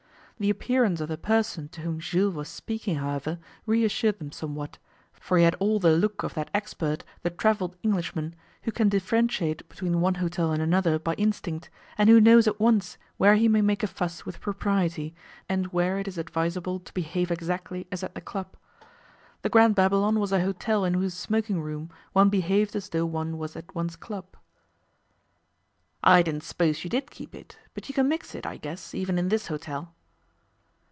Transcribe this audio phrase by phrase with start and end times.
[0.41, 4.79] The appearance of the person to whom Jules was speaking, however, reassured them somewhat,
[5.13, 8.33] for he had all the look of that expert, the travelled Englishman,
[8.63, 12.97] who can differentiate between one hotel and another by instinct, and who knows at once
[13.17, 15.13] where he may make a fuss with propriety,
[15.47, 18.55] and where it is advisable to behave exactly as at the club.
[19.43, 23.37] The Grand Babylon was a hotel in whose smoking room one behaved as though one
[23.37, 24.25] was at one's club.
[26.03, 29.19] 'I didn't suppose you did keep it, but you can mix it, I guess, even
[29.19, 29.93] in this hotel.